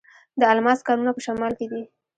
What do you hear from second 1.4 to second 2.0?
کې دي.